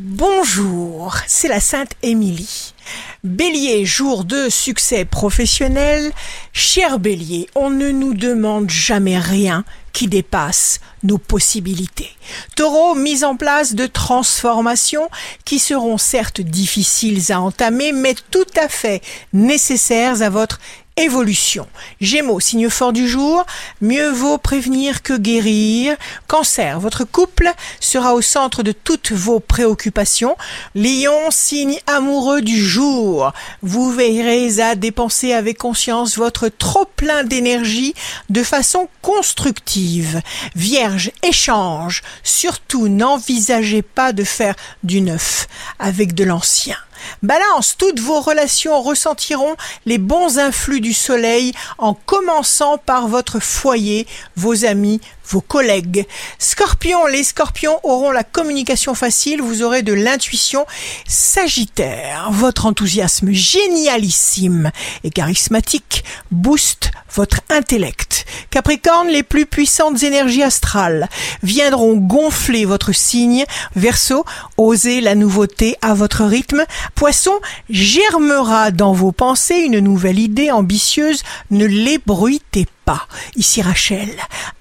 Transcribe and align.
Bonjour, 0.00 1.18
c'est 1.28 1.46
la 1.46 1.60
Sainte 1.60 1.92
Émilie. 2.02 2.74
Bélier, 3.22 3.86
jour 3.86 4.24
de 4.24 4.48
succès 4.48 5.04
professionnel. 5.04 6.10
Cher 6.52 6.98
Bélier, 6.98 7.48
on 7.54 7.70
ne 7.70 7.90
nous 7.90 8.12
demande 8.12 8.68
jamais 8.68 9.20
rien 9.20 9.64
qui 9.92 10.08
dépasse 10.08 10.80
nos 11.04 11.18
possibilités. 11.18 12.10
Taureau, 12.56 12.96
mise 12.96 13.22
en 13.22 13.36
place 13.36 13.76
de 13.76 13.86
transformations 13.86 15.08
qui 15.44 15.60
seront 15.60 15.96
certes 15.96 16.40
difficiles 16.40 17.30
à 17.30 17.40
entamer, 17.40 17.92
mais 17.92 18.16
tout 18.32 18.50
à 18.60 18.68
fait 18.68 19.00
nécessaires 19.32 20.22
à 20.22 20.28
votre 20.28 20.58
Évolution. 20.96 21.66
Gémeaux, 22.00 22.38
signe 22.38 22.70
fort 22.70 22.92
du 22.92 23.08
jour, 23.08 23.44
mieux 23.80 24.10
vaut 24.10 24.38
prévenir 24.38 25.02
que 25.02 25.14
guérir. 25.14 25.96
Cancer, 26.28 26.78
votre 26.78 27.02
couple 27.02 27.50
sera 27.80 28.14
au 28.14 28.22
centre 28.22 28.62
de 28.62 28.70
toutes 28.70 29.10
vos 29.10 29.40
préoccupations. 29.40 30.36
Lion, 30.76 31.32
signe 31.32 31.80
amoureux 31.88 32.42
du 32.42 32.64
jour, 32.64 33.32
vous 33.60 33.90
veillerez 33.90 34.60
à 34.60 34.76
dépenser 34.76 35.32
avec 35.32 35.58
conscience 35.58 36.16
votre 36.16 36.48
trop 36.48 36.84
plein 36.84 37.24
d'énergie 37.24 37.94
de 38.30 38.44
façon 38.44 38.88
constructive. 39.02 40.20
Vierge, 40.54 41.10
échange, 41.24 42.02
surtout 42.22 42.86
n'envisagez 42.86 43.82
pas 43.82 44.12
de 44.12 44.22
faire 44.22 44.54
du 44.84 45.00
neuf 45.00 45.48
avec 45.80 46.14
de 46.14 46.22
l'ancien. 46.22 46.76
Balance, 47.22 47.76
toutes 47.78 48.00
vos 48.00 48.20
relations 48.20 48.80
ressentiront 48.82 49.56
les 49.86 49.98
bons 49.98 50.38
influx 50.38 50.80
du 50.80 50.92
soleil 50.92 51.52
en 51.78 51.94
commençant 51.94 52.78
par 52.78 53.08
votre 53.08 53.40
foyer, 53.40 54.06
vos 54.36 54.64
amis, 54.64 55.00
vos 55.26 55.40
collègues. 55.40 56.06
Scorpion, 56.38 57.06
les 57.06 57.24
scorpions 57.24 57.78
auront 57.82 58.10
la 58.10 58.24
communication 58.24 58.94
facile, 58.94 59.40
vous 59.40 59.62
aurez 59.62 59.82
de 59.82 59.92
l'intuition. 59.92 60.66
Sagittaire, 61.06 62.28
votre 62.30 62.66
enthousiasme 62.66 63.32
génialissime 63.32 64.70
et 65.02 65.10
charismatique 65.10 66.04
booste 66.30 66.90
votre 67.14 67.40
intellect. 67.48 68.26
Capricorne, 68.54 69.08
les 69.08 69.24
plus 69.24 69.46
puissantes 69.46 70.04
énergies 70.04 70.44
astrales 70.44 71.08
viendront 71.42 71.96
gonfler 71.96 72.66
votre 72.66 72.92
signe. 72.92 73.44
Verseau, 73.74 74.24
osez 74.56 75.00
la 75.00 75.16
nouveauté 75.16 75.76
à 75.82 75.92
votre 75.92 76.22
rythme. 76.22 76.64
Poisson, 76.94 77.32
germera 77.68 78.70
dans 78.70 78.92
vos 78.92 79.10
pensées 79.10 79.56
une 79.56 79.80
nouvelle 79.80 80.20
idée 80.20 80.52
ambitieuse. 80.52 81.24
Ne 81.50 81.66
l'ébruitez 81.66 82.68
pas. 82.84 83.08
Ici 83.34 83.60
Rachel, 83.60 84.10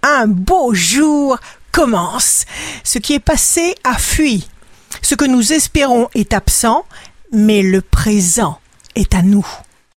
un 0.02 0.25
beau 0.25 0.73
jour 0.73 1.38
commence. 1.71 2.45
Ce 2.83 2.97
qui 2.97 3.14
est 3.14 3.19
passé 3.19 3.75
a 3.83 3.99
fui. 3.99 4.47
Ce 5.03 5.14
que 5.14 5.25
nous 5.25 5.53
espérons 5.53 6.09
est 6.16 6.33
absent, 6.33 6.83
mais 7.31 7.61
le 7.61 7.81
présent 7.81 8.58
est 8.95 9.14
à 9.14 9.21
nous. 9.21 9.45